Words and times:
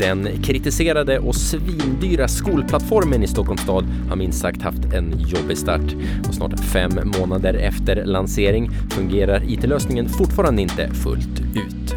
Den 0.00 0.42
kritiserade 0.42 1.18
och 1.18 1.34
svindyra 1.34 2.28
skolplattformen 2.28 3.22
i 3.22 3.26
Stockholms 3.26 3.60
stad 3.60 3.84
har 4.08 4.16
minst 4.16 4.40
sagt 4.40 4.62
haft 4.62 4.84
en 4.94 5.14
jobbig 5.18 5.58
start. 5.58 5.94
Och 6.28 6.34
snart 6.34 6.60
fem 6.60 7.00
månader 7.18 7.54
efter 7.54 8.04
lansering 8.04 8.70
fungerar 8.90 9.42
IT-lösningen 9.48 10.08
fortfarande 10.08 10.62
inte 10.62 10.90
fullt 10.94 11.40
ut. 11.40 11.94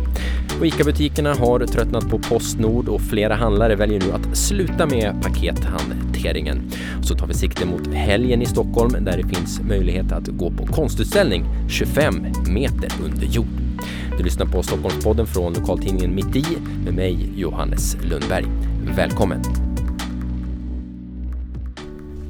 Och 0.59 0.65
ICA-butikerna 0.65 1.33
har 1.33 1.59
tröttnat 1.59 2.09
på 2.09 2.19
Postnord 2.19 2.87
och 2.87 3.01
flera 3.01 3.35
handlare 3.35 3.75
väljer 3.75 3.99
nu 3.99 4.11
att 4.11 4.37
sluta 4.37 4.85
med 4.85 5.15
pakethanteringen. 5.21 6.71
Så 7.01 7.15
tar 7.15 7.27
vi 7.27 7.33
sikte 7.33 7.65
mot 7.65 7.87
helgen 7.87 8.41
i 8.41 8.45
Stockholm 8.45 9.05
där 9.05 9.17
det 9.17 9.35
finns 9.35 9.61
möjlighet 9.61 10.11
att 10.11 10.27
gå 10.27 10.51
på 10.51 10.65
konstutställning 10.65 11.45
25 11.69 12.25
meter 12.47 12.91
under 13.05 13.25
jord. 13.25 13.72
Du 14.17 14.23
lyssnar 14.23 14.45
på 14.45 14.63
Stockholmspodden 14.63 15.27
från 15.27 15.53
lokaltidningen 15.53 16.15
Mitt 16.15 16.35
i 16.35 16.45
med 16.85 16.93
mig 16.93 17.31
Johannes 17.35 17.97
Lundberg. 18.03 18.45
Välkommen! 18.95 19.41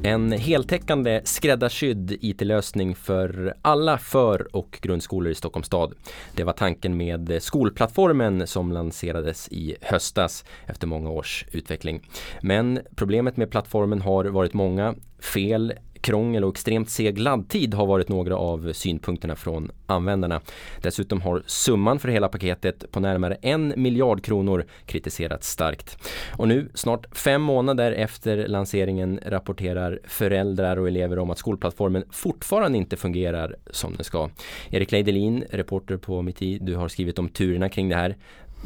En 0.02 0.32
heltäckande 0.32 1.20
skräddarsydd 1.24 2.16
IT-lösning 2.20 2.94
för 2.94 3.54
alla 3.62 3.98
för 3.98 4.56
och 4.56 4.78
grundskolor 4.82 5.32
i 5.32 5.34
Stockholms 5.34 5.66
stad. 5.66 5.94
Det 6.36 6.44
var 6.44 6.52
tanken 6.52 6.96
med 6.96 7.42
skolplattformen 7.42 8.46
som 8.46 8.72
lanserades 8.72 9.48
i 9.48 9.76
höstas 9.80 10.44
efter 10.66 10.86
många 10.86 11.10
års 11.10 11.46
utveckling. 11.52 12.08
Men 12.40 12.80
problemet 12.94 13.36
med 13.36 13.50
plattformen 13.50 14.00
har 14.00 14.24
varit 14.24 14.54
många. 14.54 14.94
Fel, 15.34 15.72
krångel 16.04 16.44
och 16.44 16.50
extremt 16.50 16.90
seg 16.90 17.18
laddtid 17.18 17.74
har 17.74 17.86
varit 17.86 18.08
några 18.08 18.36
av 18.36 18.72
synpunkterna 18.72 19.36
från 19.36 19.70
användarna. 19.86 20.40
Dessutom 20.82 21.20
har 21.20 21.42
summan 21.46 21.98
för 21.98 22.08
hela 22.08 22.28
paketet 22.28 22.90
på 22.90 23.00
närmare 23.00 23.36
en 23.42 23.74
miljard 23.76 24.24
kronor 24.24 24.64
kritiserats 24.86 25.48
starkt. 25.48 25.98
Och 26.36 26.48
nu, 26.48 26.68
snart 26.74 27.16
fem 27.16 27.42
månader 27.42 27.92
efter 27.92 28.48
lanseringen, 28.48 29.20
rapporterar 29.26 30.00
föräldrar 30.04 30.76
och 30.76 30.88
elever 30.88 31.18
om 31.18 31.30
att 31.30 31.38
skolplattformen 31.38 32.04
fortfarande 32.10 32.78
inte 32.78 32.96
fungerar 32.96 33.56
som 33.70 33.94
den 33.94 34.04
ska. 34.04 34.30
Erik 34.70 34.92
Leidelin, 34.92 35.44
reporter 35.50 35.96
på 35.96 36.22
Mitt 36.22 36.42
i, 36.42 36.58
du 36.58 36.76
har 36.76 36.88
skrivit 36.88 37.18
om 37.18 37.28
turerna 37.28 37.68
kring 37.68 37.88
det 37.88 37.96
här. 37.96 38.16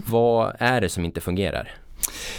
Vad 0.07 0.57
är 0.59 0.81
det 0.81 0.89
som 0.89 1.05
inte 1.05 1.21
fungerar? 1.21 1.75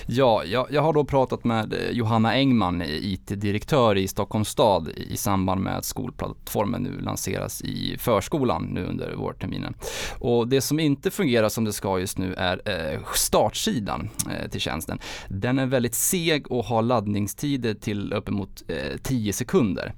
Ja, 0.05 0.43
jag, 0.45 0.67
jag, 0.71 0.81
har 0.81 0.93
då 0.93 1.05
pratat 1.05 1.43
med 1.43 1.73
eh, 1.73 1.89
Johanna 1.91 2.33
Engman, 2.33 2.81
eh, 2.81 2.87
IT-direktör 2.87 3.97
i 3.97 4.07
Stockholms 4.07 4.49
stad 4.49 4.89
i 4.89 5.17
samband 5.17 5.61
med 5.61 5.77
att 5.77 5.85
skolplattformen 5.85 6.83
nu 6.83 7.01
lanseras 7.01 7.61
i 7.61 7.97
förskolan 7.99 8.63
nu 8.63 8.85
under 8.85 9.15
vårterminen. 9.15 9.73
Och 10.19 10.47
det 10.47 10.61
som 10.61 10.79
inte 10.79 11.11
fungerar 11.11 11.49
som 11.49 11.65
det 11.65 11.73
ska 11.73 11.99
just 11.99 12.17
nu 12.17 12.33
är 12.33 12.61
eh, 12.65 12.99
startsidan 13.15 14.09
till 14.51 14.61
tjänsten. 14.61 14.99
Den 15.29 15.59
är 15.59 15.65
väldigt 15.65 15.95
seg 15.95 16.51
och 16.51 16.65
har 16.65 16.81
laddningstider 16.81 17.73
till 17.73 18.13
uppemot 18.13 18.63
10 19.03 19.33
sekunder. 19.33 19.93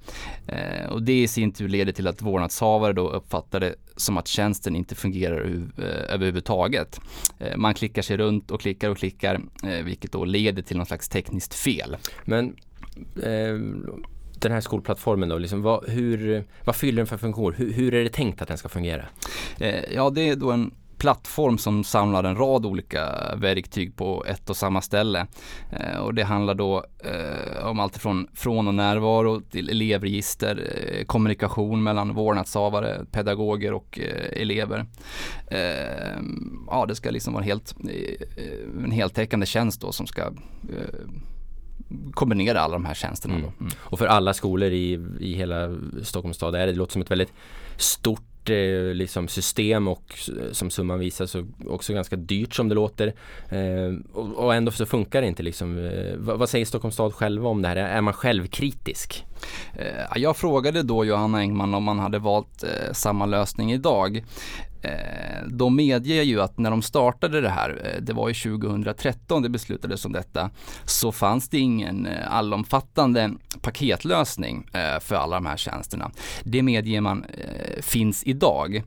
Och 0.90 1.04
det 1.04 1.22
i 1.22 1.28
sin 1.28 1.54
tur 1.54 1.68
leder 1.70 1.92
till 1.92 2.08
att 2.08 2.22
vårdnadshavare 2.22 2.94
då 2.94 3.10
uppfattar 3.10 3.60
det 3.60 3.76
som 4.02 4.18
att 4.18 4.28
tjänsten 4.28 4.76
inte 4.76 4.96
fungerar 4.96 5.46
eh, 5.78 6.14
överhuvudtaget. 6.14 7.00
Eh, 7.40 7.58
man 7.58 7.74
klickar 7.74 8.02
sig 8.02 8.18
runt 8.18 8.52
och 8.52 8.62
klickar 8.62 8.90
och 8.90 8.98
klickar 8.98 9.42
eh, 9.64 9.84
vilket 9.84 10.12
då 10.12 10.26
leder 10.26 10.62
till 10.62 10.78
någon 10.78 10.86
slags 10.86 11.10
tekniskt 11.10 11.54
fel. 11.54 11.98
Men 12.26 12.56
eh, 13.24 13.56
den 14.42 14.52
här 14.52 14.62
skolplattformen 14.62 15.30
då, 15.30 15.38
liksom, 15.38 15.62
vad, 15.62 15.90
hur, 15.90 16.44
vad 16.66 16.76
fyller 16.76 16.98
den 16.98 17.08
för 17.08 17.18
funktion? 17.18 17.54
Hur, 17.54 17.74
hur, 17.74 17.94
är 17.94 18.04
det 18.04 18.10
tänkt 18.10 18.42
att 18.42 18.48
den 18.48 18.58
ska 18.58 18.70
fungera? 18.70 19.06
Eh, 19.60 19.94
ja, 19.94 20.10
det 20.10 20.30
är 20.30 20.36
då 20.36 20.52
en 20.52 20.72
plattform 21.02 21.58
som 21.58 21.84
samlar 21.84 22.24
en 22.24 22.36
rad 22.36 22.66
olika 22.66 23.36
verktyg 23.36 23.96
på 23.96 24.26
ett 24.26 24.50
och 24.50 24.58
samma 24.58 24.82
ställe. 24.82 25.28
Eh, 25.72 25.98
och 25.98 26.14
det 26.14 26.24
handlar 26.24 26.56
då 26.56 26.86
eh, 27.04 27.68
om 27.68 27.80
allt 27.80 27.98
från 27.98 28.28
från 28.34 28.68
och 28.68 28.74
närvaro 28.74 29.42
till 29.42 29.70
elevregister, 29.70 30.70
eh, 30.76 31.06
kommunikation 31.06 31.84
mellan 31.84 32.14
vårdnadshavare, 32.14 33.06
pedagoger 33.12 33.74
och 33.74 34.00
elever. 34.31 34.86
Ja, 36.68 36.86
det 36.88 36.96
ska 36.96 37.12
liksom 37.12 37.34
vara 37.34 37.44
helt, 37.44 37.75
eh, 37.84 38.84
en 38.84 38.92
heltäckande 38.92 39.46
tjänst 39.46 39.81
då 39.81 39.92
som 39.92 40.08
ska 40.08 40.31
kombinera 42.14 42.62
alla 42.62 42.74
de 42.74 42.86
här 42.86 42.94
tjänsterna. 42.94 43.36
Mm. 43.36 43.50
Mm. 43.59 43.72
Och 43.80 44.00
för 44.00 44.06
alla 44.06 44.34
skolor 44.34 44.70
i, 44.70 45.00
i 45.20 45.34
hela 45.34 45.75
Stockholms 46.04 46.38
stad 46.38 46.56
är 46.56 46.66
det, 46.66 46.72
det 46.72 46.78
låter 46.78 46.94
som 46.94 47.02
ett 47.02 47.12
väldigt 47.12 47.34
stort 47.78 48.31
eh, 48.50 48.94
liksom 48.94 49.28
system 49.28 49.88
och 49.88 50.19
som 50.52 50.69
summan 50.69 51.00
visar 51.00 51.25
så 51.25 51.47
också 51.68 51.94
ganska 51.94 52.16
dyrt 52.16 52.56
som 52.56 52.69
det 52.69 52.75
låter. 52.75 53.07
Eh, 53.50 53.96
och, 54.13 54.46
och, 54.46 54.56
ändå 54.56 54.72
så 54.72 54.85
funkar 54.85 55.22
det 55.22 55.28
inte 55.28 55.44
liksom. 55.44 55.85
Eh, 55.85 56.16
vad, 56.18 56.40
vad, 56.40 56.50
säger 56.50 56.66
Stockholms 56.66 56.94
stad 56.94 57.13
själva 57.13 57.50
om 57.50 57.62
det 57.62 57.68
här? 57.68 57.75
Är 57.75 58.01
man 58.01 58.13
självkritisk? 58.13 59.25
Eh, 59.74 60.06
jag 60.16 60.38
frågade 60.38 60.84
då 60.84 61.06
Johanna 61.06 61.38
Engman 61.38 61.74
om 61.74 61.84
man 61.84 62.00
hade 62.00 62.19
valt 62.19 62.63
eh, 62.63 62.94
samma 62.94 63.25
lösning 63.25 63.72
idag. 63.72 64.24
Eh, 64.84 65.47
de 65.47 65.75
medger 65.75 66.24
ju 66.24 66.41
att 66.41 66.57
när 66.57 66.72
de 66.72 66.81
startade 66.81 67.41
det 67.41 67.50
här, 67.50 68.00
det 68.01 68.13
var 68.13 68.30
ju 68.30 68.34
2013 68.34 69.41
det 69.41 69.50
beslutades 69.50 70.06
om 70.06 70.12
detta, 70.12 70.50
så 70.85 71.12
fanns 71.12 71.50
det 71.50 71.59
ingen 71.59 72.07
allomfattande 72.28 73.31
paketlösning 73.62 74.68
för 75.01 75.16
alla 75.16 75.35
de 75.35 75.46
här 75.46 75.57
tjänsterna. 75.57 76.12
Det 76.44 76.62
medger 76.62 77.01
man 77.01 77.25
finns 77.81 78.24
idag. 78.24 78.84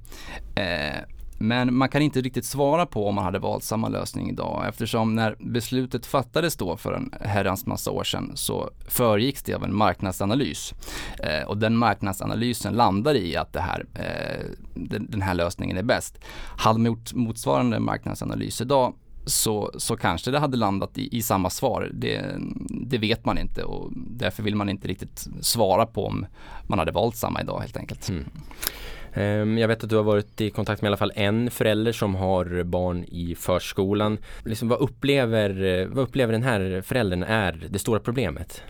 Men 1.39 1.75
man 1.75 1.89
kan 1.89 2.03
inte 2.03 2.21
riktigt 2.21 2.45
svara 2.45 2.87
på 2.87 3.09
om 3.09 3.15
man 3.15 3.25
hade 3.25 3.39
valt 3.39 3.65
samma 3.65 3.89
lösning 3.89 4.31
idag 4.31 4.65
eftersom 4.69 5.15
när 5.15 5.37
beslutet 5.39 6.07
fattades 6.07 6.57
då 6.57 6.77
för 6.77 6.93
en 6.93 7.15
herrans 7.21 7.67
massa 7.67 7.91
år 7.91 8.05
sedan 8.05 8.33
så 8.35 8.71
föregicks 8.89 9.43
det 9.43 9.55
av 9.55 9.65
en 9.65 9.75
marknadsanalys. 9.75 10.75
Eh, 11.19 11.49
och 11.49 11.59
den 11.59 11.77
marknadsanalysen 11.77 12.75
landar 12.75 13.15
i 13.15 13.37
att 13.37 13.53
det 13.53 13.61
här, 13.61 13.87
eh, 13.95 14.45
den, 14.75 15.07
den, 15.11 15.23
här 15.23 15.35
lösningen 15.35 15.77
är 15.77 15.83
bäst. 15.83 16.19
Hade 16.57 16.79
man 16.79 16.87
gjort 16.87 17.15
motsvarande 17.15 17.81
marknadsanalys 17.81 18.61
idag 18.61 18.95
så, 19.27 19.71
så 19.79 19.97
kanske 19.97 20.31
det 20.31 20.39
hade 20.39 20.57
landat 20.57 20.99
i, 20.99 21.17
i 21.17 21.23
samma 21.23 21.51
svar. 21.51 21.91
Det, 21.95 22.37
det, 22.69 22.99
vet 22.99 23.25
man 23.25 23.39
inte 23.39 23.65
och 23.65 23.91
därför 23.95 24.43
vill 24.43 24.57
man 24.57 24.69
inte 24.69 24.89
riktigt 24.89 25.29
svara 25.41 25.87
på 25.87 26.07
om 26.07 26.27
man 26.67 26.79
hade 26.79 26.93
valt 26.93 27.17
samma 27.17 27.41
idag 27.41 27.61
helt 27.61 27.77
enkelt. 27.77 28.09
Mm. 28.09 28.25
Ehm, 29.15 29.59
jag 29.59 29.69
vet 29.69 29.85
att 29.85 29.91
du 29.91 29.97
har 29.97 30.03
varit 30.03 30.41
i 30.41 30.51
kontakt 30.51 30.83
med 30.83 30.89
i 30.89 30.91
alla 30.91 30.97
fall 30.97 31.13
en 31.15 31.51
förälder 31.51 31.93
som 31.93 32.15
har 32.15 32.63
barn 32.63 33.05
i 33.05 33.35
förskolan. 33.35 34.19
Liksom 34.45 34.69
vad, 34.69 34.81
upplever, 34.81 35.87
vad 35.87 36.03
upplever 36.05 36.33
den 36.33 36.43
här 36.43 36.83
föräldern 36.87 37.23
är 37.23 37.67
det 37.71 37.79
stora 37.79 38.01
problemet? 38.01 38.63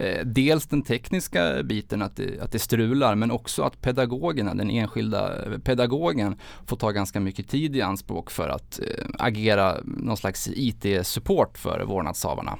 Eh, 0.00 0.24
dels 0.24 0.66
den 0.66 0.82
tekniska 0.82 1.62
biten 1.62 2.02
att 2.02 2.16
det, 2.16 2.40
att 2.40 2.52
det 2.52 2.58
strular 2.58 3.14
men 3.14 3.30
också 3.30 3.62
att 3.62 3.80
pedagogerna, 3.80 4.54
den 4.54 4.70
enskilda 4.70 5.34
pedagogen 5.64 6.36
får 6.66 6.76
ta 6.76 6.90
ganska 6.90 7.20
mycket 7.20 7.48
tid 7.48 7.76
i 7.76 7.82
anspråk 7.82 8.30
för 8.30 8.48
att 8.48 8.80
eh, 8.80 9.04
agera 9.18 9.76
någon 9.84 10.16
slags 10.16 10.48
IT-support 10.48 11.58
för 11.58 11.84
vårdnadshavarna. 11.84 12.58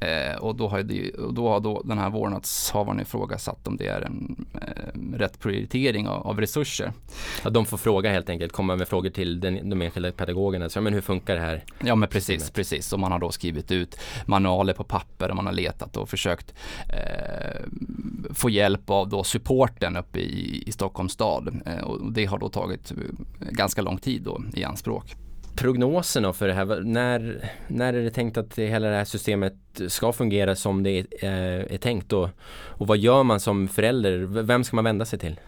Eh, 0.00 0.36
och 0.36 0.56
då 0.56 0.68
har, 0.68 0.82
det, 0.82 1.10
då 1.30 1.48
har 1.48 1.60
då 1.60 1.82
den 1.84 1.98
här 1.98 2.10
vårdnadshavaren 2.10 3.00
ifrågasatt 3.00 3.66
om 3.66 3.76
det 3.76 3.86
är 3.86 4.00
en 4.00 4.46
eh, 4.54 5.18
rätt 5.18 5.40
prioritering 5.40 6.08
av, 6.08 6.26
av, 6.26 6.40
resurser. 6.40 6.92
Ja, 7.44 7.50
de 7.50 7.66
får 7.66 7.76
fråga 7.76 8.12
helt 8.12 8.30
enkelt, 8.30 8.52
komma 8.52 8.76
med 8.76 8.88
frågor 8.88 9.10
till 9.10 9.40
den, 9.40 9.70
de 9.70 9.82
enskilda 9.82 10.12
pedagogerna. 10.12 10.68
Så, 10.68 10.80
men 10.80 10.94
hur 10.94 11.00
funkar 11.00 11.34
det 11.34 11.40
här? 11.40 11.64
Ja 11.80 11.94
men 11.94 12.08
precis, 12.08 12.50
precis. 12.50 12.92
Och 12.92 13.00
man 13.00 13.12
har 13.12 13.18
då 13.18 13.30
skrivit 13.30 13.70
ut 13.70 14.00
manualer 14.26 14.72
på 14.72 14.84
papper 14.84 15.30
och 15.30 15.36
man 15.36 15.46
har 15.46 15.52
letat 15.52 15.96
och 15.96 16.08
försökt 16.08 16.54
eh, 16.88 17.62
få 18.34 18.50
hjälp 18.50 18.90
av 18.90 19.08
då 19.08 19.24
supporten 19.24 19.96
uppe 19.96 20.18
i, 20.18 20.62
i 20.66 20.72
Stockholms 20.72 21.12
stad. 21.12 21.60
Eh, 21.66 21.84
och 21.84 22.12
det 22.12 22.24
har 22.24 22.38
då 22.38 22.48
tagit 22.48 22.92
ganska 23.38 23.82
lång 23.82 23.98
tid 23.98 24.22
då 24.22 24.42
i 24.54 24.64
anspråk 24.64 25.16
prognoserna 25.58 26.32
för 26.32 26.48
det 26.48 26.54
här? 26.54 26.80
När, 26.84 27.50
när 27.68 27.94
är 27.94 28.02
det 28.02 28.10
tänkt 28.10 28.36
att 28.36 28.58
hela 28.58 28.88
det 28.88 28.96
här 28.96 29.04
systemet 29.04 29.54
ska 29.88 30.12
fungera 30.12 30.56
som 30.56 30.82
det 30.82 30.90
är, 30.90 31.06
eh, 31.20 31.74
är 31.74 31.78
tänkt? 31.78 32.12
Och, 32.12 32.28
och 32.50 32.86
vad 32.86 32.98
gör 32.98 33.22
man 33.22 33.40
som 33.40 33.68
förälder? 33.68 34.18
Vem 34.42 34.64
ska 34.64 34.76
man 34.76 34.84
vända 34.84 35.04
sig 35.04 35.18
till? 35.18 35.40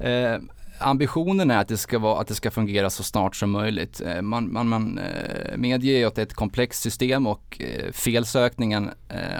Eh, 0.00 0.36
ambitionen 0.78 1.50
är 1.50 1.58
att 1.58 1.68
det 1.68 1.76
ska, 1.76 1.98
vara, 1.98 2.20
att 2.20 2.28
det 2.28 2.34
ska 2.34 2.50
fungera 2.50 2.90
så 2.90 3.02
snart 3.02 3.36
som 3.36 3.50
möjligt. 3.50 4.00
Eh, 4.00 4.22
man, 4.22 4.52
man, 4.52 4.68
man 4.68 4.98
eh, 4.98 5.56
medger 5.56 6.06
att 6.06 6.14
det 6.14 6.22
är 6.22 6.26
ett 6.26 6.34
komplext 6.34 6.82
system 6.82 7.26
och 7.26 7.60
eh, 7.60 7.92
felsökningen 7.92 8.90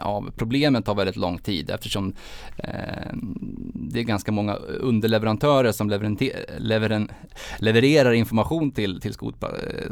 av 0.01 0.31
problemet 0.37 0.85
tar 0.85 0.95
väldigt 0.95 1.17
lång 1.17 1.39
tid 1.39 1.71
eftersom 1.71 2.15
det 3.75 4.01
är 4.01 4.03
ganska 4.03 4.33
många 4.33 4.55
underleverantörer 4.55 5.73
som 5.73 5.91
leveren, 6.59 7.11
levererar 7.59 8.13
information 8.13 8.71
till, 8.71 9.01
till 9.01 9.15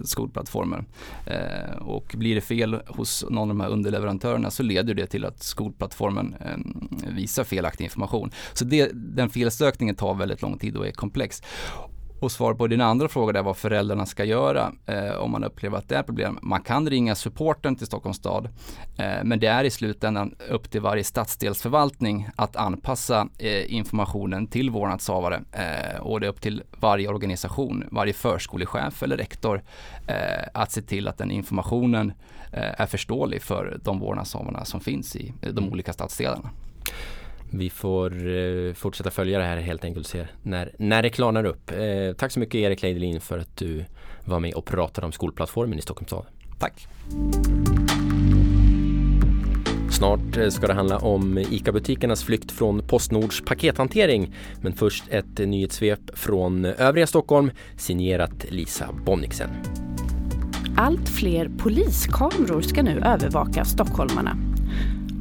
skolplattformar. 0.05 0.85
Och 1.81 2.15
blir 2.19 2.35
det 2.35 2.41
fel 2.41 2.81
hos 2.87 3.25
någon 3.31 3.39
av 3.39 3.49
de 3.49 3.61
här 3.61 3.69
underleverantörerna 3.69 4.51
så 4.51 4.63
leder 4.63 4.95
det 4.95 5.07
till 5.07 5.25
att 5.25 5.43
skolplattformen 5.43 6.35
visar 7.09 7.45
felaktig 7.45 7.85
information. 7.85 8.31
Så 8.53 8.65
det, 8.65 8.91
den 8.95 9.31
felsökningen 9.31 9.95
tar 9.95 10.15
väldigt 10.15 10.43
lång 10.43 10.59
tid 10.59 10.77
och 10.77 10.87
är 10.87 10.93
komplex. 10.93 11.42
Och 12.23 12.33
svar 12.33 12.55
på 12.55 12.67
din 12.67 12.81
andra 12.81 13.09
fråga 13.09 13.33
där 13.33 13.43
vad 13.43 13.57
föräldrarna 13.57 14.07
ska 14.07 14.25
göra 14.25 14.73
eh, 14.87 15.15
om 15.15 15.31
man 15.31 15.45
upplever 15.45 15.79
att 15.79 15.89
det 15.89 15.97
är 15.97 16.03
problem. 16.03 16.39
Man 16.43 16.63
kan 16.63 16.91
ringa 16.91 17.15
supporten 17.15 17.77
till 17.77 17.87
Stockholms 17.87 18.17
stad 18.17 18.49
eh, 18.99 19.25
men 19.25 19.41
det 19.41 19.47
är 19.47 19.65
i 19.65 19.71
slutändan 19.71 20.35
upp 20.49 20.71
till 20.71 20.81
varje 20.81 21.05
stadsdelsförvaltning 21.05 22.29
att 22.37 22.57
anpassa 22.57 23.29
eh, 23.39 23.75
informationen 23.75 24.47
till 24.47 24.71
vårdnadshavare 24.71 25.43
eh, 25.53 26.01
och 26.01 26.21
det 26.21 26.27
är 26.27 26.31
upp 26.31 26.41
till 26.41 26.63
varje 26.81 27.09
organisation, 27.09 27.85
varje 27.91 28.13
förskolechef 28.13 29.03
eller 29.03 29.17
rektor 29.17 29.63
eh, 30.07 30.49
att 30.55 30.73
se 30.73 30.83
till 30.83 31.09
att 31.09 31.19
den 31.19 31.31
informationen 31.31 32.13
eh, 32.53 32.81
är 32.81 32.87
förståelig 32.87 33.43
för 33.43 33.79
de 33.85 34.01
vårdnadshavarna 34.01 34.65
som 34.65 34.81
finns 34.81 35.17
i 35.17 35.35
de 35.41 35.49
mm. 35.49 35.73
olika 35.73 35.93
stadsdelarna. 35.93 36.51
Vi 37.55 37.71
får 37.71 38.29
eh, 38.29 38.73
fortsätta 38.75 39.11
följa 39.11 39.39
det 39.39 39.45
här 39.45 39.57
helt 39.57 39.85
enkelt 39.85 40.07
och 40.07 40.11
se 40.11 40.27
när, 40.43 40.73
när 40.79 41.03
det 41.03 41.11
klarnar 41.11 41.45
upp. 41.45 41.71
Eh, 41.71 42.17
tack 42.19 42.33
så 42.33 42.41
mycket 42.41 42.55
Erik 42.55 42.83
Leidelin 42.83 43.21
för 43.21 43.39
att 43.39 43.57
du 43.57 43.85
var 44.25 44.41
med 44.41 44.55
och 44.55 44.65
pratade 44.65 45.05
om 45.07 45.13
skolplattformen 45.13 45.79
i 45.79 45.83
Stockholms 45.83 46.09
stad. 46.09 46.27
Tack. 46.59 46.87
Snart 49.91 50.37
eh, 50.37 50.49
ska 50.49 50.67
det 50.67 50.75
handla 50.75 50.99
om 50.99 51.39
ICA-butikernas 51.39 52.25
flykt 52.25 52.53
från 52.53 52.87
Postnords 52.87 53.43
pakethantering. 53.45 54.35
Men 54.61 54.73
först 54.73 55.05
ett 55.09 55.39
nyhetssvep 55.39 56.19
från 56.19 56.65
övriga 56.65 57.07
Stockholm 57.07 57.51
signerat 57.77 58.45
Lisa 58.49 58.89
Bonniksen. 59.05 59.51
Allt 60.77 61.09
fler 61.09 61.51
poliskameror 61.59 62.61
ska 62.61 62.83
nu 62.83 63.01
övervaka 63.05 63.65
stockholmarna. 63.65 64.52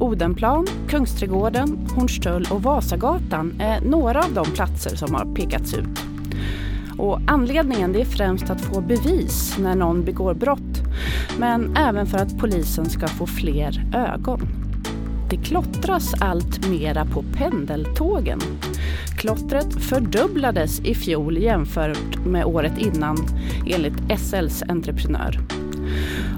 Odenplan, 0.02 0.66
Kungsträdgården, 0.88 1.88
Hornstull 1.94 2.46
och 2.50 2.62
Vasagatan 2.62 3.60
är 3.60 3.80
några 3.80 4.24
av 4.24 4.34
de 4.34 4.46
platser 4.46 4.96
som 4.96 5.14
har 5.14 5.34
pekats 5.34 5.74
ut. 5.74 5.98
Och 6.98 7.20
anledningen 7.26 7.96
är 7.96 8.04
främst 8.04 8.50
att 8.50 8.60
få 8.60 8.80
bevis 8.80 9.56
när 9.58 9.74
någon 9.74 10.04
begår 10.04 10.34
brott 10.34 10.82
men 11.38 11.76
även 11.76 12.06
för 12.06 12.18
att 12.18 12.38
polisen 12.38 12.90
ska 12.90 13.06
få 13.08 13.26
fler 13.26 13.94
ögon. 13.94 14.40
Det 15.30 15.36
klottras 15.36 16.14
allt 16.20 16.68
mera 16.68 17.04
på 17.04 17.24
pendeltågen. 17.36 18.40
Klottret 19.18 19.74
fördubblades 19.74 20.80
i 20.80 20.94
fjol 20.94 21.38
jämfört 21.38 22.26
med 22.26 22.44
året 22.44 22.78
innan 22.78 23.16
enligt 23.66 24.20
SLs 24.20 24.62
entreprenör. 24.68 25.40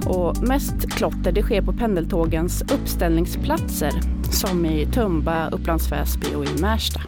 Och 0.05 0.47
mest 0.47 0.91
klotter 0.91 1.31
det 1.31 1.41
sker 1.41 1.61
på 1.61 1.73
pendeltågens 1.73 2.61
uppställningsplatser 2.61 3.91
som 4.31 4.65
i 4.65 4.85
Tumba, 4.85 5.49
Upplands 5.49 5.91
Väsby 5.91 6.35
och 6.35 6.45
i 6.45 6.61
Märsta. 6.61 7.01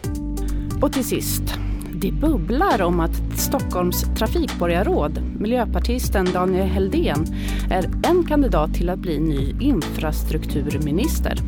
Och 0.82 0.92
till 0.92 1.04
sist, 1.04 1.54
det 1.92 2.12
bubblar 2.12 2.82
om 2.82 3.00
att 3.00 3.38
Stockholms 3.38 4.02
trafikborgarråd, 4.18 5.22
miljöpartisten 5.38 6.28
Daniel 6.32 6.66
Heldén, 6.66 7.26
är 7.70 7.90
en 8.02 8.24
kandidat 8.24 8.74
till 8.74 8.90
att 8.90 8.98
bli 8.98 9.18
ny 9.18 9.54
infrastrukturminister. 9.60 11.38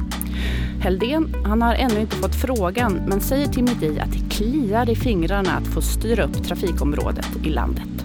Heldén 0.80 1.34
han 1.44 1.62
har 1.62 1.74
ännu 1.74 2.00
inte 2.00 2.16
fått 2.16 2.34
frågan 2.34 3.00
men 3.06 3.20
säger 3.20 3.46
till 3.46 3.62
mitt 3.62 3.82
i 3.82 4.00
att 4.00 4.12
det 4.12 4.34
kliar 4.34 4.90
i 4.90 4.94
fingrarna 4.96 5.50
att 5.52 5.66
få 5.66 5.80
styra 5.80 6.24
upp 6.24 6.44
trafikområdet 6.44 7.28
i 7.44 7.48
landet. 7.48 7.99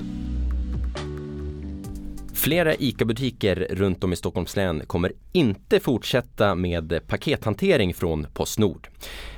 Flera 2.45 2.75
ICA-butiker 2.75 3.67
runt 3.69 4.03
om 4.03 4.13
i 4.13 4.15
Stockholms 4.15 4.55
län 4.55 4.83
kommer 4.87 5.11
inte 5.31 5.79
fortsätta 5.79 6.55
med 6.55 7.07
pakethantering 7.07 7.93
från 7.93 8.27
Postnord. 8.33 8.87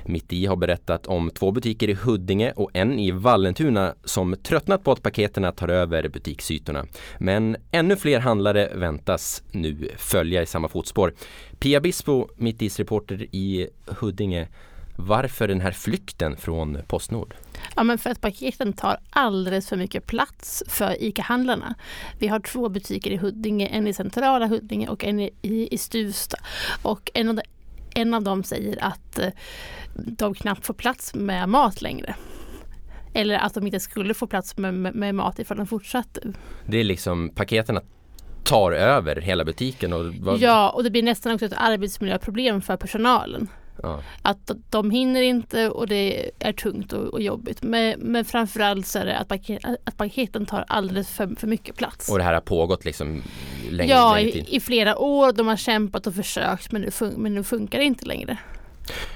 Mitt 0.04 0.32
i 0.32 0.46
har 0.46 0.56
berättat 0.56 1.06
om 1.06 1.30
två 1.30 1.50
butiker 1.50 1.88
i 1.88 1.94
Huddinge 1.94 2.52
och 2.52 2.70
en 2.74 2.98
i 2.98 3.10
Vallentuna 3.10 3.94
som 4.04 4.36
tröttnat 4.42 4.84
på 4.84 4.92
att 4.92 5.02
paketerna 5.02 5.52
tar 5.52 5.68
över 5.68 6.08
butiksytorna. 6.08 6.86
Men 7.18 7.56
ännu 7.70 7.96
fler 7.96 8.20
handlare 8.20 8.70
väntas 8.74 9.42
nu 9.52 9.88
följa 9.96 10.42
i 10.42 10.46
samma 10.46 10.68
fotspår. 10.68 11.14
Pia 11.58 11.80
Bispo, 11.80 12.28
mitt 12.36 12.62
i 12.62 12.68
reporter 12.68 13.26
i 13.32 13.68
Huddinge. 13.86 14.48
Varför 15.00 15.48
den 15.48 15.60
här 15.60 15.72
flykten 15.72 16.36
från 16.36 16.78
Postnord? 16.86 17.34
Ja, 17.76 17.82
men 17.82 17.98
för 17.98 18.10
att 18.10 18.20
paketen 18.20 18.72
tar 18.72 18.98
alldeles 19.10 19.68
för 19.68 19.76
mycket 19.76 20.06
plats 20.06 20.62
för 20.68 21.02
ICA-handlarna. 21.02 21.74
Vi 22.18 22.28
har 22.28 22.40
två 22.40 22.68
butiker 22.68 23.10
i 23.10 23.16
Huddinge, 23.16 23.66
en 23.66 23.86
i 23.86 23.92
centrala 23.92 24.46
Huddinge 24.46 24.88
och 24.88 25.04
en 25.04 25.20
i, 25.20 25.68
i 25.70 25.78
Stuvsta. 25.78 26.36
Och 26.82 27.10
en 27.14 27.28
av, 27.28 27.34
de, 27.34 27.42
en 27.94 28.14
av 28.14 28.22
dem 28.22 28.44
säger 28.44 28.84
att 28.84 29.18
eh, 29.18 29.28
de 29.94 30.34
knappt 30.34 30.66
får 30.66 30.74
plats 30.74 31.14
med 31.14 31.48
mat 31.48 31.82
längre. 31.82 32.14
Eller 33.14 33.38
att 33.38 33.54
de 33.54 33.66
inte 33.66 33.80
skulle 33.80 34.14
få 34.14 34.26
plats 34.26 34.56
med, 34.56 34.74
med, 34.74 34.94
med 34.94 35.14
mat 35.14 35.38
ifall 35.38 35.56
de 35.56 35.66
fortsatte. 35.66 36.32
Det 36.66 36.78
är 36.78 36.84
liksom 36.84 37.30
paketen 37.34 37.80
tar 38.44 38.72
över 38.72 39.16
hela 39.16 39.44
butiken. 39.44 39.92
Och 39.92 40.14
vad... 40.14 40.38
Ja, 40.38 40.70
och 40.70 40.84
det 40.84 40.90
blir 40.90 41.02
nästan 41.02 41.34
också 41.34 41.46
ett 41.46 41.52
arbetsmiljöproblem 41.56 42.62
för 42.62 42.76
personalen. 42.76 43.48
Ja. 43.82 44.02
Att 44.22 44.50
de 44.70 44.90
hinner 44.90 45.22
inte 45.22 45.68
och 45.70 45.86
det 45.86 46.30
är 46.38 46.52
tungt 46.52 46.92
och, 46.92 47.04
och 47.04 47.22
jobbigt. 47.22 47.62
Men, 47.62 48.00
men 48.00 48.24
framförallt 48.24 48.86
så 48.86 48.98
är 48.98 49.06
det 49.06 49.18
att, 49.18 49.28
paket, 49.28 49.64
att 49.84 49.96
paketen 49.96 50.46
tar 50.46 50.64
alldeles 50.68 51.08
för, 51.10 51.34
för 51.38 51.46
mycket 51.46 51.76
plats. 51.76 52.10
Och 52.10 52.18
det 52.18 52.24
här 52.24 52.34
har 52.34 52.40
pågått 52.40 52.84
liksom 52.84 53.22
länge? 53.70 53.90
Ja, 53.90 54.14
länge 54.14 54.28
i, 54.28 54.56
i, 54.56 54.60
flera 54.60 54.98
år. 54.98 55.32
De 55.32 55.46
har 55.46 55.56
kämpat 55.56 56.06
och 56.06 56.14
försökt 56.14 56.72
men 56.72 56.82
nu, 56.82 56.90
fun 56.90 57.14
men 57.16 57.34
nu 57.34 57.44
funkar 57.44 57.78
det 57.78 57.84
inte 57.84 58.06
längre. 58.06 58.38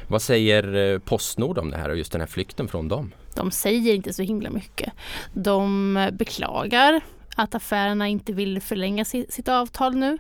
Vad 0.09 0.23
säger 0.23 0.75
eh, 0.75 0.99
Postnord 0.99 1.59
om 1.59 1.71
det 1.71 1.77
här 1.77 1.89
och 1.89 1.97
just 1.97 2.13
den 2.13 2.21
här 2.21 2.29
flykten 2.29 2.69
från 2.69 2.89
dem? 2.89 3.13
De 3.35 3.51
säger 3.51 3.95
inte 3.95 4.13
så 4.13 4.23
himla 4.23 4.51
mycket. 4.51 4.93
De 5.33 6.09
beklagar 6.13 7.01
att 7.37 7.55
affärerna 7.55 8.09
inte 8.09 8.33
vill 8.33 8.61
förlänga 8.61 9.05
sitt 9.05 9.49
avtal 9.49 9.95
nu. 9.95 10.19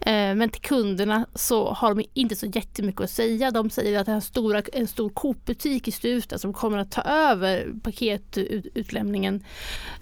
Eh, 0.00 0.34
men 0.34 0.48
till 0.48 0.60
kunderna 0.62 1.26
så 1.34 1.72
har 1.72 1.94
de 1.94 2.04
inte 2.14 2.36
så 2.36 2.46
jättemycket 2.46 3.00
att 3.00 3.10
säga. 3.10 3.50
De 3.50 3.70
säger 3.70 4.00
att 4.00 4.06
det 4.06 4.12
är 4.12 4.20
stora, 4.20 4.62
en 4.72 4.86
stor 4.86 5.08
Coop-butik 5.08 5.88
i 5.88 5.90
Stuvsta 5.90 6.38
som 6.38 6.52
kommer 6.52 6.78
att 6.78 6.90
ta 6.90 7.02
över 7.02 7.72
paketutlämningen. 7.82 9.44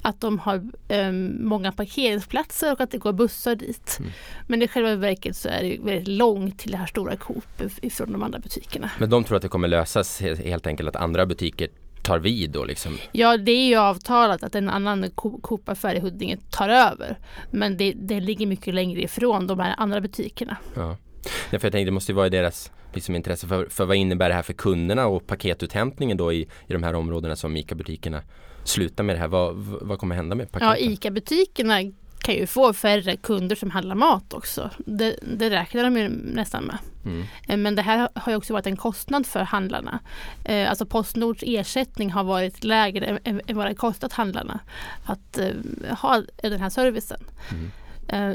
Att 0.02 0.20
de 0.20 0.38
har 0.38 0.70
um, 0.88 1.49
många 1.49 1.72
parkeringsplatser 1.72 2.72
och 2.72 2.81
att 2.81 2.90
det 2.90 2.99
går 2.99 3.12
bussar 3.12 3.54
dit. 3.54 3.96
Mm. 4.00 4.12
Men 4.46 4.62
i 4.62 4.69
själva 4.69 4.94
verket 4.94 5.37
så 5.37 5.49
är 5.49 5.62
det 5.62 5.78
väldigt 5.82 6.08
långt 6.08 6.58
till 6.58 6.70
det 6.70 6.76
här 6.76 6.87
stora 6.87 7.16
Coop 7.16 7.62
ifrån 7.82 8.12
de 8.12 8.22
andra 8.22 8.38
butikerna. 8.38 8.90
Men 8.99 9.10
de 9.10 9.25
tror 9.25 9.37
att 9.37 9.43
det 9.43 9.49
kommer 9.49 9.69
lösas 9.69 10.20
helt 10.20 10.66
enkelt 10.66 10.88
att 10.88 10.96
andra 10.96 11.26
butiker 11.26 11.69
tar 12.02 12.19
vid 12.19 12.50
då 12.50 12.64
liksom? 12.64 12.99
Ja 13.12 13.37
det 13.37 13.52
är 13.52 13.69
ju 13.69 13.76
avtalat 13.76 14.43
att 14.43 14.54
en 14.54 14.69
annan 14.69 15.10
Coop-affär 15.14 15.94
i 15.94 16.00
Huddinge 16.00 16.38
tar 16.50 16.69
över. 16.69 17.19
Men 17.50 17.76
det, 17.76 17.93
det 17.96 18.20
ligger 18.20 18.46
mycket 18.46 18.75
längre 18.75 19.02
ifrån 19.02 19.46
de 19.46 19.58
här 19.58 19.75
andra 19.78 20.00
butikerna. 20.00 20.56
Ja. 20.75 20.96
Ja, 21.25 21.59
för 21.59 21.66
jag 21.66 21.73
tänkte 21.73 21.85
det 21.85 21.90
måste 21.90 22.12
ju 22.12 22.16
vara 22.16 22.26
i 22.26 22.30
deras 22.30 22.71
liksom, 22.94 23.14
intresse 23.14 23.47
för, 23.47 23.66
för 23.66 23.85
vad 23.85 23.97
innebär 23.97 24.28
det 24.28 24.35
här 24.35 24.42
för 24.42 24.52
kunderna 24.52 25.06
och 25.06 25.26
paketuthämtningen 25.26 26.16
då 26.16 26.32
i, 26.32 26.40
i 26.66 26.73
de 26.73 26.82
här 26.82 26.94
områdena 26.94 27.37
som 27.37 27.56
ICA-butikerna 27.56 28.23
slutar 28.64 29.04
med 29.04 29.16
det 29.16 29.21
här. 29.21 29.28
Vad, 29.28 29.54
vad 29.56 29.99
kommer 29.99 30.14
hända 30.14 30.35
med 30.35 30.52
paketen? 30.52 30.68
Ja, 30.68 30.76
ICA-butikerna 30.76 31.92
kan 32.23 32.35
ju 32.35 32.47
få 32.47 32.73
färre 32.73 33.17
kunder 33.17 33.57
som 33.57 33.71
handlar 33.71 33.95
mat 33.95 34.33
också. 34.33 34.71
Det, 34.79 35.17
det 35.23 35.50
räknar 35.50 35.85
de 35.85 35.97
ju 35.97 36.09
nästan 36.09 36.64
med. 36.64 36.79
Mm. 37.05 37.25
Eh, 37.49 37.57
men 37.57 37.75
det 37.75 37.83
här 37.83 38.09
har 38.14 38.33
ju 38.33 38.37
också 38.37 38.52
varit 38.52 38.67
en 38.67 38.76
kostnad 38.76 39.26
för 39.26 39.41
handlarna. 39.41 39.99
Eh, 40.45 40.71
alltså 40.71 40.87
Postnords 40.87 41.43
ersättning 41.47 42.11
har 42.11 42.25
varit 42.25 42.64
lägre 42.64 43.19
än, 43.25 43.41
vad 43.47 43.67
det 43.67 43.75
kostat 43.75 44.12
handlarna 44.12 44.61
att 45.05 45.38
eh, 45.38 45.55
ha 45.99 46.23
den 46.43 46.61
här 46.61 46.71
servicen. 46.71 47.21
Mm. 47.50 47.71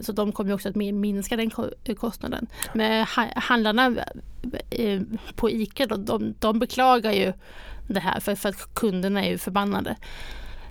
Så 0.03 0.11
de 0.11 0.31
kommer 0.31 0.53
också 0.53 0.69
att 0.69 0.75
minska 0.75 1.35
den 1.35 1.51
kostnaden. 1.97 2.47
Men 2.73 3.05
handlarna 3.35 3.95
på 5.35 5.49
ICA 5.49 5.85
de, 5.85 6.33
de 6.39 6.59
beklagar 6.59 7.11
ju 7.11 7.33
det 7.87 7.99
här 7.99 8.19
för, 8.19 8.35
för 8.35 8.49
att 8.49 8.73
kunderna 8.73 9.25
är 9.25 9.29
ju 9.29 9.37
förbannade. 9.37 9.95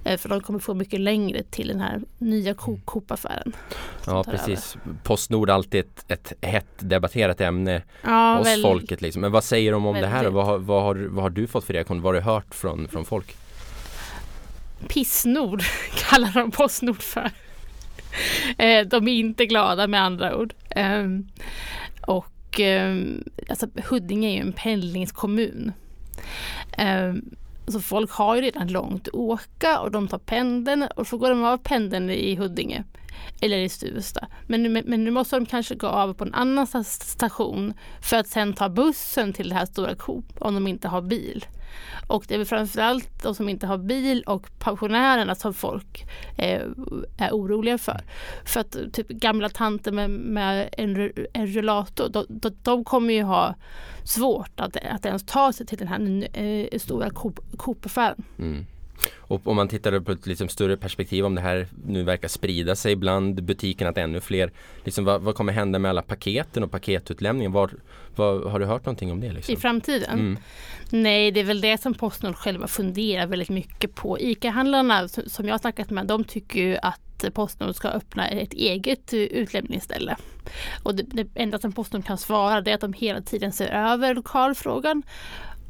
Eh, 0.06 0.18
för 0.18 0.28
de 0.28 0.40
kommer 0.40 0.58
få 0.58 0.74
mycket 0.74 1.00
längre 1.00 1.42
till 1.42 1.68
den 1.68 1.80
här 1.80 2.00
nya 2.18 2.50
mm. 2.50 2.80
Coop-affären. 2.84 3.52
Ja 4.06 4.24
precis. 4.24 4.76
Postnord 5.02 5.50
alltid 5.50 5.80
ett, 5.80 6.04
ett 6.08 6.32
hett 6.40 6.66
debatterat 6.78 7.40
ämne 7.40 7.82
ja, 8.02 8.36
hos 8.38 8.46
väldigt, 8.46 8.66
folket. 8.66 9.02
Liksom. 9.02 9.20
Men 9.22 9.32
vad 9.32 9.44
säger 9.44 9.72
de 9.72 9.86
om 9.86 9.94
väldigt. 9.94 10.10
det 10.10 10.16
här? 10.16 10.26
Vad 10.26 10.46
har, 10.46 10.58
vad, 10.58 10.82
har, 10.82 10.94
vad 10.94 11.22
har 11.22 11.30
du 11.30 11.46
fått 11.46 11.64
för 11.64 11.72
reaktion? 11.72 12.02
Vad 12.02 12.14
har 12.14 12.20
du 12.20 12.24
hört 12.24 12.54
från, 12.54 12.88
från 12.88 13.04
folk? 13.04 13.36
Pissnord 14.88 15.62
kallar 16.10 16.32
de 16.34 16.50
Postnord 16.50 17.02
för. 17.02 17.30
Eh, 18.58 18.86
de 18.86 19.08
är 19.08 19.12
inte 19.12 19.46
glada 19.46 19.86
med 19.86 20.02
andra 20.02 20.36
ord. 20.36 20.54
Ehm, 20.70 21.28
och 22.06 22.60
ehm, 22.60 23.24
alltså, 23.48 23.66
Huddinge 23.88 24.28
är 24.28 24.32
ju 24.32 24.40
en 24.40 24.52
pendlingskommun. 24.52 25.72
Alltså 27.66 27.80
folk 27.80 28.10
har 28.10 28.36
ju 28.36 28.42
redan 28.42 28.68
långt 28.68 29.08
att 29.08 29.14
åka 29.14 29.80
och 29.80 29.90
de 29.90 30.08
tar 30.08 30.18
pendeln 30.18 30.88
och 30.96 31.06
så 31.06 31.18
går 31.18 31.30
de 31.30 31.44
av 31.44 31.58
pendeln 31.58 32.10
i 32.10 32.36
Huddinge 32.36 32.84
eller 33.40 33.56
i 33.56 33.68
Stuvsta. 33.68 34.28
Men 34.46 34.72
men 34.72 35.04
nu 35.04 35.10
måste 35.10 35.36
de 35.36 35.46
kanske 35.46 35.74
gå 35.74 35.86
av 35.86 36.14
på 36.14 36.24
en 36.24 36.34
annan 36.34 36.84
station 36.84 37.74
för 38.00 38.16
att 38.16 38.26
sen 38.26 38.52
ta 38.52 38.68
bussen 38.68 39.32
till 39.32 39.48
det 39.48 39.54
här 39.54 39.66
stora 39.66 39.94
Coop 39.94 40.24
om 40.38 40.54
de 40.54 40.66
inte 40.66 40.88
har 40.88 41.02
bil. 41.02 41.44
Och 42.06 42.24
det 42.28 42.34
är 42.34 42.38
väl 42.38 42.46
framförallt 42.46 43.22
de 43.22 43.34
som 43.34 43.48
inte 43.48 43.66
har 43.66 43.78
bil 43.78 44.22
och 44.26 44.58
pensionärerna 44.58 45.34
som 45.34 45.54
folk 45.54 46.04
eh, 46.36 46.62
är 47.18 47.30
oroliga 47.30 47.78
för. 47.78 48.00
För 48.44 48.60
att 48.60 48.76
typ 48.92 49.08
gamla 49.08 49.48
tanter 49.48 49.92
med, 49.92 50.10
med 50.10 50.68
en, 50.72 51.12
en 51.32 51.46
rullator, 51.46 52.08
de, 52.08 52.24
de, 52.28 52.56
de, 52.62 52.84
kommer 52.84 53.14
ju 53.14 53.22
ha 53.22 53.54
svårt 54.04 54.60
att, 54.60 54.76
att 54.76 55.06
ens 55.06 55.26
ta 55.26 55.52
sig 55.52 55.66
till 55.66 55.78
den 55.78 55.88
här 55.88 56.28
eh, 56.38 56.78
stora 56.78 57.10
Coop-affären. 57.56 58.24
Mm. 58.38 58.66
Och 59.16 59.46
om 59.46 59.56
man 59.56 59.68
tittar 59.68 60.00
på 60.00 60.12
ett 60.12 60.26
liksom 60.26 60.48
större 60.48 60.76
perspektiv 60.76 61.24
om 61.24 61.34
det 61.34 61.40
här 61.40 61.66
nu 61.86 62.02
verkar 62.02 62.28
sprida 62.28 62.76
sig 62.76 62.96
bland 62.96 63.42
butikerna 63.42 63.90
att 63.90 63.98
ännu 63.98 64.20
fler 64.20 64.50
liksom, 64.84 65.04
vad, 65.04 65.22
vad, 65.22 65.34
kommer 65.34 65.52
hända 65.52 65.78
med 65.78 65.88
alla 65.88 66.02
paketen 66.02 66.64
och 66.64 66.70
paketutlämningen? 66.70 67.52
Var, 67.52 67.70
var, 68.16 68.48
har 68.50 68.58
du 68.58 68.66
hört 68.66 68.84
någonting 68.86 69.12
om 69.12 69.20
det? 69.20 69.32
Liksom? 69.32 69.54
I 69.54 69.56
framtiden? 69.56 70.18
Mm. 70.18 70.38
Nej, 70.90 71.30
det 71.30 71.40
är 71.40 71.44
väl 71.44 71.60
det 71.60 71.80
som 71.80 71.94
Postnord 71.94 72.36
själva 72.36 72.66
funderar 72.66 73.26
väldigt 73.26 73.48
mycket 73.48 73.94
på. 73.94 74.18
ICA-handlarna 74.20 75.08
som 75.08 75.46
jag 75.46 75.54
har 75.54 75.58
snackat 75.58 75.90
med, 75.90 76.06
de 76.06 76.24
tycker 76.24 76.60
ju 76.60 76.76
att 76.76 77.00
Postnord 77.34 77.74
ska 77.74 77.88
öppna 77.88 78.28
ett 78.28 78.52
eget 78.52 79.14
utlämningsställe. 79.14 80.16
Och 80.82 80.94
det, 80.94 81.02
det 81.02 81.28
enda 81.34 81.58
som 81.58 81.72
Postnord 81.72 82.04
kan 82.04 82.18
svara 82.18 82.60
det 82.60 82.70
är 82.70 82.74
att 82.74 82.80
de 82.80 82.92
hela 82.92 83.20
tiden 83.20 83.52
ser 83.52 83.68
över 83.68 84.14
lokalfrågan 84.14 85.02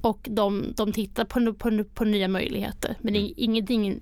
och 0.06 0.26
de, 0.30 0.72
de 0.76 0.92
tittar 0.92 1.24
på, 1.24 1.54
på, 1.54 1.84
på 1.94 2.04
nya 2.04 2.28
möjligheter. 2.28 2.96
Men 3.00 3.16
mm. 3.16 3.32
ingenting 3.36 4.00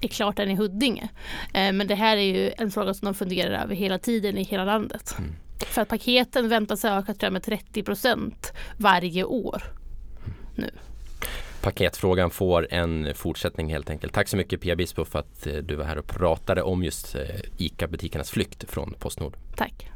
är 0.00 0.08
klart 0.08 0.38
än 0.38 0.50
i 0.50 0.54
Huddinge. 0.54 1.08
Eh, 1.54 1.72
men 1.72 1.86
det 1.86 1.94
här 1.94 2.16
är 2.16 2.22
ju 2.22 2.52
en 2.56 2.70
fråga 2.70 2.94
som 2.94 3.06
de 3.06 3.14
funderar 3.14 3.62
över 3.62 3.74
hela 3.74 3.98
tiden 3.98 4.38
i 4.38 4.42
hela 4.42 4.64
landet. 4.64 5.14
Mm. 5.18 5.30
För 5.66 5.82
att 5.82 5.88
paketen 5.88 6.48
väntas 6.48 6.84
öka 6.84 7.14
tror 7.14 7.26
jag, 7.26 7.32
med 7.32 7.42
30 7.42 7.82
procent 7.82 8.52
varje 8.76 9.24
år 9.24 9.62
nu. 10.54 10.70
Paketfrågan 11.62 12.30
får 12.30 12.66
en 12.70 13.14
fortsättning 13.14 13.70
helt 13.70 13.90
enkelt. 13.90 14.12
Tack 14.12 14.28
så 14.28 14.36
mycket 14.36 14.60
Pia 14.60 14.76
Bispo 14.76 15.04
för 15.04 15.18
att 15.18 15.46
eh, 15.46 15.54
du 15.54 15.76
var 15.76 15.84
här 15.84 15.98
och 15.98 16.06
pratade 16.06 16.62
om 16.62 16.84
just 16.84 17.14
eh, 17.14 17.22
ICA-butikernas 17.58 18.30
flykt 18.30 18.70
från 18.70 18.94
Postnord. 18.98 19.36
Tack. 19.56 19.90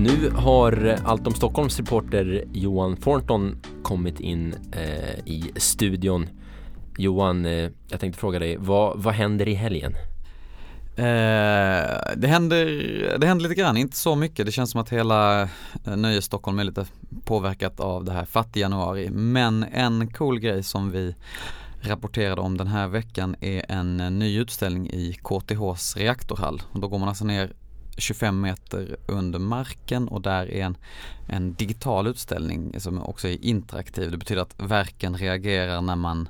Nu 0.00 0.30
har 0.30 0.98
Allt 1.04 1.26
om 1.26 1.34
Stockholms 1.34 1.78
reporter 1.78 2.44
Johan 2.52 2.96
Thornton 2.96 3.62
kommit 3.82 4.20
in 4.20 4.54
eh, 4.72 5.18
i 5.24 5.52
studion. 5.56 6.28
Johan, 6.96 7.46
eh, 7.46 7.70
jag 7.88 8.00
tänkte 8.00 8.20
fråga 8.20 8.38
dig, 8.38 8.56
vad, 8.56 8.98
vad 8.98 9.14
händer 9.14 9.48
i 9.48 9.54
helgen? 9.54 9.94
Eh, 10.96 11.04
det, 12.16 12.26
händer, 12.26 12.66
det 13.18 13.26
händer 13.26 13.42
lite 13.42 13.60
grann, 13.60 13.76
inte 13.76 13.96
så 13.96 14.16
mycket. 14.16 14.46
Det 14.46 14.52
känns 14.52 14.70
som 14.70 14.80
att 14.80 14.90
hela 14.90 15.42
eh, 15.42 15.96
Nöje 15.96 16.22
Stockholm 16.22 16.58
är 16.58 16.64
lite 16.64 16.86
påverkat 17.24 17.80
av 17.80 18.04
det 18.04 18.12
här 18.12 18.24
fattig-januari. 18.24 19.10
Men 19.10 19.64
en 19.72 20.12
cool 20.12 20.38
grej 20.38 20.62
som 20.62 20.90
vi 20.90 21.14
rapporterade 21.80 22.40
om 22.40 22.56
den 22.56 22.66
här 22.66 22.88
veckan 22.88 23.36
är 23.40 23.64
en 23.68 24.00
eh, 24.00 24.10
ny 24.10 24.38
utställning 24.38 24.90
i 24.90 25.16
KTHs 25.22 25.96
reaktorhall. 25.96 26.62
Och 26.72 26.80
då 26.80 26.88
går 26.88 26.98
man 26.98 27.08
alltså 27.08 27.24
ner 27.24 27.52
25 28.00 28.40
meter 28.40 28.96
under 29.06 29.38
marken 29.38 30.08
och 30.08 30.20
där 30.20 30.50
är 30.50 30.64
en, 30.64 30.76
en 31.28 31.54
digital 31.54 32.06
utställning 32.06 32.80
som 32.80 33.02
också 33.02 33.28
är 33.28 33.44
interaktiv. 33.44 34.10
Det 34.10 34.16
betyder 34.16 34.42
att 34.42 34.54
verken 34.56 35.16
reagerar 35.16 35.80
när 35.80 35.96
man 35.96 36.28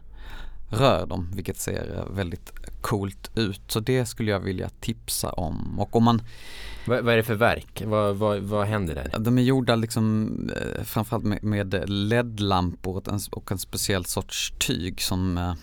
rör 0.71 1.07
dem, 1.07 1.31
vilket 1.35 1.61
ser 1.61 2.05
väldigt 2.11 2.53
coolt 2.81 3.31
ut. 3.35 3.62
Så 3.69 3.81
det 3.81 4.07
skulle 4.07 4.31
jag 4.31 4.41
vilja 4.41 4.69
tipsa 4.69 5.33
om. 5.33 5.81
Och 5.81 5.97
om 5.97 6.05
man 6.05 6.23
vad, 6.87 7.05
vad 7.05 7.12
är 7.12 7.17
det 7.17 7.23
för 7.23 7.35
verk? 7.35 7.83
Vad, 7.87 8.17
vad, 8.17 8.39
vad 8.39 8.67
händer 8.67 8.95
där? 8.95 9.19
De 9.19 9.39
är 9.39 9.43
gjorda 9.43 9.77
liksom 9.77 10.31
eh, 10.57 10.85
framförallt 10.85 11.25
med, 11.25 11.45
med 11.45 11.89
LED-lampor 11.89 12.97
och 12.97 13.09
en, 13.09 13.21
och 13.31 13.53
en 13.53 13.59
speciell 13.59 14.05
sorts 14.05 14.53
tyg 14.59 15.03
som 15.03 15.55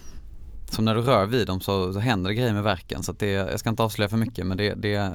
så 0.70 0.76
som 0.76 0.86
när 0.86 0.96
du 0.96 1.02
rör 1.02 1.26
vid 1.26 1.48
dem 1.48 1.62
så, 1.62 1.94
så 1.94 2.00
händer 2.00 2.30
det 2.30 2.36
grejer 2.36 2.54
med 2.54 2.64
verken. 2.64 3.04
Så 3.04 3.12
att 3.12 3.20
det, 3.20 3.32
jag 3.32 3.60
ska 3.60 3.70
inte 3.70 3.84
avslöja 3.84 4.10
för 4.10 4.18
mycket 4.18 4.46
men 4.46 4.58
det, 4.58 4.74
det 4.74 5.12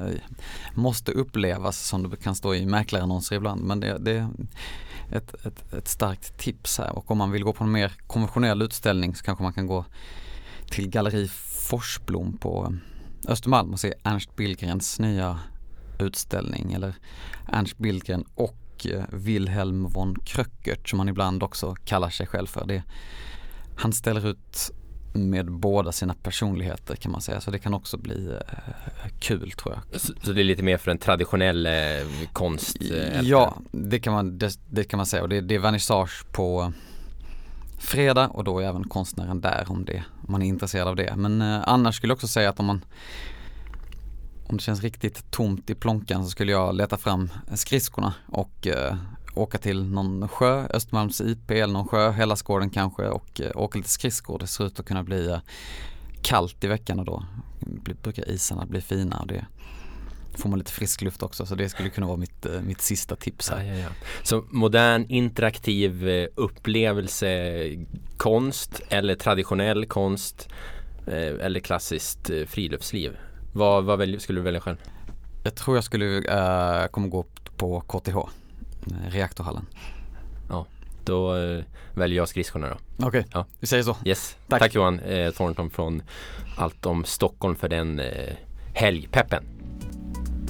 måste 0.75 1.13
upplevas 1.13 1.87
som 1.87 2.11
det 2.11 2.17
kan 2.17 2.35
stå 2.35 2.55
i 2.55 2.67
mäklarannonser 2.67 3.37
ibland. 3.37 3.63
Men 3.63 3.81
det, 3.81 3.99
det 3.99 4.13
är 4.13 4.29
ett, 5.13 5.47
ett, 5.47 5.73
ett, 5.73 5.89
starkt 5.89 6.39
tips 6.39 6.79
här. 6.79 6.99
Och 6.99 7.11
om 7.11 7.19
man 7.19 7.31
vill 7.31 7.45
gå 7.45 7.53
på 7.53 7.65
en 7.65 7.73
mer 7.73 7.93
konventionell 8.07 8.63
utställning 8.63 9.15
så 9.15 9.25
kanske 9.25 9.43
man 9.43 9.53
kan 9.53 9.67
gå 9.67 9.85
till 10.71 10.89
Galleri 10.89 11.29
Forsblom 11.69 12.39
på 12.39 12.75
Östermalm 13.29 13.73
och 13.73 13.81
se 13.81 13.95
Ernst 14.05 14.37
Billgrens 14.37 15.01
nya 15.01 15.39
utställning. 15.99 16.73
Eller 16.73 16.95
Ernst 17.49 17.79
Billgren 17.79 18.25
och 18.35 18.87
eh, 18.87 19.05
Wilhelm 19.11 19.87
von 19.89 20.17
Kröckert 20.25 20.89
som 20.89 20.99
han 20.99 21.09
ibland 21.09 21.43
också 21.43 21.75
kallar 21.75 22.11
sig 22.11 22.27
själv 22.27 22.47
för. 22.47 22.67
Det, 22.67 22.83
han 23.77 23.93
ställer 23.93 24.27
ut 24.27 24.71
med 25.13 25.51
båda 25.51 25.93
sina 25.93 26.15
personligheter 26.15 26.97
kan 26.97 27.13
man 27.13 27.21
säga. 27.21 27.41
Så 27.41 27.51
det 27.51 27.59
kan 27.59 27.75
också 27.75 27.97
bli 27.97 28.27
eh, 28.27 29.11
kul 29.21 29.51
tror 29.51 29.75
jag. 29.75 30.01
Så, 30.01 30.13
så, 30.23 30.33
det 30.33 30.43
är 30.43 30.45
lite 30.45 30.63
mer 30.63 30.77
för 30.77 30.91
en 30.91 30.99
traditionell 30.99 31.67
eh, 31.67 31.73
konst? 32.33 32.77
Eh, 32.81 33.21
ja, 33.21 33.57
det 33.73 34.01
kan, 34.01 34.13
man, 34.13 34.39
det, 34.39 34.59
det, 34.71 34.85
kan 34.85 34.97
man 34.97 35.07
säga 35.07 35.23
och 35.23 35.29
det, 35.29 35.41
det 35.41 35.55
är 35.55 35.59
vernissage 35.59 36.25
på 36.33 36.73
fredag 37.79 38.29
och 38.29 38.45
då 38.45 38.59
är 38.59 38.69
även 38.69 38.85
konstnären 38.85 39.41
där 39.41 39.65
om, 39.69 39.85
det, 39.85 40.05
om 40.27 40.33
man 40.33 40.43
är 40.43 40.47
intresserad 40.47 40.89
av 40.89 40.97
det. 40.97 41.15
Men 41.17 41.43
eh, 41.43 41.61
annars 41.65 41.97
skulle 41.97 42.11
jag 42.11 42.17
också 42.17 42.29
säga 42.29 42.51
att 42.51 42.61
om 42.61 42.67
man 42.67 42.85
om 44.47 44.57
det 44.57 44.63
känns 44.63 44.83
riktigt 44.83 45.31
tomt 45.31 45.71
i 45.71 45.75
plånkan 45.75 46.25
så 46.25 46.31
skulle 46.31 46.53
jag 46.53 46.75
leta 46.75 46.97
fram 46.97 47.31
skridskorna 47.55 48.15
och 48.27 48.67
eh, 48.67 48.97
åka 49.35 49.59
till 49.59 49.85
någon 49.85 50.29
sjö, 50.29 50.67
Östermalms 50.71 51.21
IP 51.21 51.51
eller 51.51 51.73
någon 51.73 51.89
sjö, 51.89 52.11
Hellasgården 52.11 52.71
kanske 52.71 53.09
och 53.09 53.41
eh, 53.41 53.51
åka 53.55 53.79
lite 53.79 53.91
skridskor. 53.91 54.39
Det 54.39 54.47
ser 54.47 54.67
ut 54.67 54.81
att 54.81 54.87
kunna 54.87 55.03
bli 55.03 55.31
eh, 55.31 55.39
kallt 56.23 56.65
i 56.65 56.67
veckan 56.67 56.99
och 56.99 57.05
då 57.05 57.25
brukar 58.03 58.31
isarna 58.31 58.67
bli 58.67 58.81
fina 58.81 59.19
och 59.21 59.27
det 59.27 59.47
får 60.35 60.49
man 60.49 60.59
lite 60.59 60.73
frisk 60.73 61.03
luft 61.03 61.23
också 61.23 61.47
så 61.47 61.55
det 61.55 61.69
skulle 61.69 61.89
kunna 61.89 62.07
vara 62.07 62.17
mitt, 62.17 62.47
eh, 62.47 62.61
mitt 62.61 62.81
sista 62.81 63.17
tips 63.17 63.51
här. 63.51 63.65
Ja, 63.65 63.75
ja, 63.75 63.79
ja. 63.79 63.89
Så 64.23 64.45
modern 64.51 65.07
interaktiv 65.09 66.07
upplevelse 66.35 67.63
konst 68.17 68.83
eller 68.89 69.15
traditionell 69.15 69.87
konst 69.87 70.49
eller 71.07 71.61
klassiskt 71.61 72.31
friluftsliv. 72.47 73.17
Vad, 73.53 73.85
vad 73.85 74.21
skulle 74.23 74.41
du 74.41 74.45
välja 74.45 74.61
själv? 74.61 74.77
Jag 75.45 75.55
tror 75.55 75.77
jag 75.77 75.85
skulle 75.85 76.17
äh, 76.17 76.87
kommer 76.87 77.09
gå 77.09 77.25
på 77.57 77.81
KTH 77.81 78.17
reaktorhallen. 79.09 79.67
Ja, 80.49 80.67
då 81.05 81.37
eh, 81.37 81.65
väljer 81.95 82.17
jag 82.17 82.29
skridskorna 82.29 82.69
då. 82.69 82.77
Okej, 83.07 83.07
okay. 83.07 83.23
ja. 83.33 83.47
vi 83.61 83.67
säger 83.67 83.83
så. 83.83 83.97
Yes. 84.05 84.37
Tack, 84.49 84.61
Tack 84.61 84.75
Johan 84.75 85.01
eh, 85.01 85.31
Thornton 85.31 85.71
från 85.71 86.03
Allt 86.57 86.87
om 86.87 87.05
Stockholm 87.05 87.57
för 87.57 87.69
den 87.69 88.01
eh, 88.01 88.33
helgpeppen. 88.75 89.45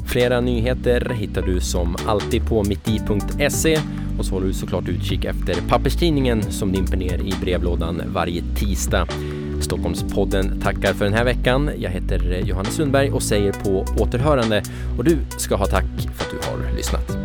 Flera 0.07 0.41
nyheter 0.41 1.09
hittar 1.09 1.43
du 1.43 1.61
som 1.61 1.97
alltid 2.07 2.49
på 2.49 2.65
mitti.se 2.65 3.81
och 4.19 4.25
så 4.25 4.35
håller 4.35 4.47
du 4.47 4.53
såklart 4.53 4.89
utkik 4.89 5.25
efter 5.25 5.55
papperstidningen 5.69 6.43
som 6.43 6.73
dimper 6.73 6.97
ner 6.97 7.19
i 7.19 7.35
brevlådan 7.41 8.03
varje 8.07 8.43
tisdag. 8.57 9.09
Stockholmspodden 9.61 10.61
tackar 10.61 10.93
för 10.93 11.05
den 11.05 11.15
här 11.15 11.25
veckan. 11.25 11.71
Jag 11.79 11.91
heter 11.91 12.43
Johannes 12.45 12.75
Sundberg 12.75 13.11
och 13.11 13.23
säger 13.23 13.53
på 13.53 13.85
återhörande 14.03 14.63
och 14.99 15.05
du 15.05 15.19
ska 15.39 15.57
ha 15.57 15.67
tack 15.67 15.85
för 16.15 16.25
att 16.25 16.31
du 16.31 16.51
har 16.51 16.77
lyssnat. 16.77 17.22